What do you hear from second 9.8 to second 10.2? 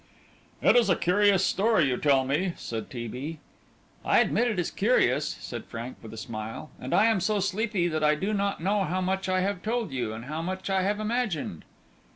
you,